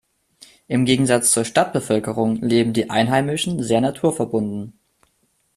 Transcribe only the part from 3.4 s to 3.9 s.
sehr